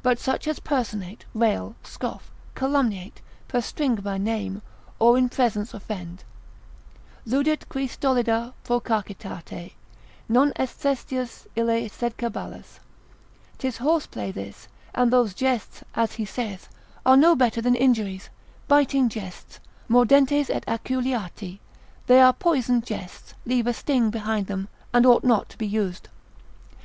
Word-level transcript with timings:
but 0.00 0.16
such 0.16 0.46
as 0.46 0.60
personate, 0.60 1.24
rail, 1.34 1.74
scoff, 1.82 2.30
calumniate, 2.54 3.20
perstringe 3.48 4.00
by 4.00 4.16
name, 4.16 4.62
or 5.00 5.18
in 5.18 5.28
presence 5.28 5.74
offend; 5.74 6.22
Ludit 7.26 7.68
qui 7.68 7.88
stolida 7.88 8.52
procacitate 8.62 9.72
Non 10.28 10.52
est 10.54 10.68
Sestius 10.68 11.48
ille 11.56 11.88
sed 11.90 12.16
caballus: 12.16 12.78
'Tis 13.58 13.78
horse 13.78 14.06
play 14.06 14.30
this, 14.30 14.68
and 14.94 15.12
those 15.12 15.34
jests 15.34 15.82
(as 15.96 16.12
he 16.12 16.24
saith) 16.24 16.68
are 17.04 17.16
no 17.16 17.34
better 17.34 17.60
than 17.60 17.74
injuries, 17.74 18.30
biting 18.68 19.08
jests, 19.08 19.58
mordentes 19.90 20.48
et 20.48 20.64
aculeati, 20.68 21.58
they 22.06 22.20
are 22.20 22.32
poisoned 22.32 22.86
jests, 22.86 23.34
leave 23.44 23.66
a 23.66 23.72
sting 23.74 24.10
behind 24.10 24.46
them, 24.46 24.68
and 24.94 25.04
ought 25.04 25.24
not 25.24 25.48
to 25.48 25.58
be 25.58 25.66
used. 25.66 26.08